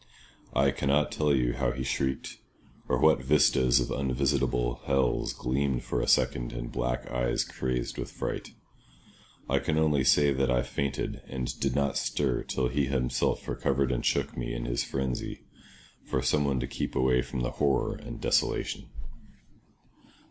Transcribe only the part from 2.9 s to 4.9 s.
what vistas of unvisitable